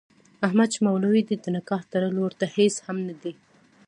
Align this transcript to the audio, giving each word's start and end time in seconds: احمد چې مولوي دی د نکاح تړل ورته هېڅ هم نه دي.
احمد 0.45 0.69
چې 0.73 0.79
مولوي 0.87 1.21
دی 1.27 1.35
د 1.39 1.45
نکاح 1.57 1.81
تړل 1.91 2.15
ورته 2.19 2.45
هېڅ 2.55 2.75
هم 2.85 2.97
نه 3.07 3.15
دي. 3.21 3.33